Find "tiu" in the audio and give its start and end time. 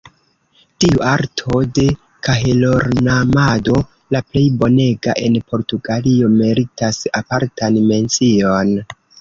0.83-1.01